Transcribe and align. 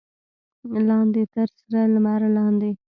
لاندې 0.87 1.21
تر 1.33 1.49
سره 1.57 1.81
لمر 1.93 2.21
لاندې. 2.37 2.71